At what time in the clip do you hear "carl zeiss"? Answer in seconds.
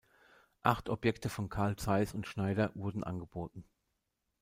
1.49-2.15